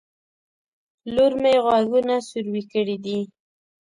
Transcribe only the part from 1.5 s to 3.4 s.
غوږونه سوروي کړي دي